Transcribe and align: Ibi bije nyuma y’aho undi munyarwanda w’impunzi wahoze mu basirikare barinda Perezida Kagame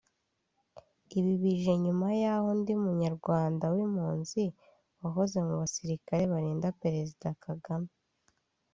Ibi 1.19 1.33
bije 1.41 1.73
nyuma 1.83 2.07
y’aho 2.21 2.47
undi 2.53 2.73
munyarwanda 2.83 3.65
w’impunzi 3.75 4.43
wahoze 5.01 5.37
mu 5.47 5.53
basirikare 5.61 6.23
barinda 6.33 6.67
Perezida 6.81 7.27
Kagame 7.45 7.91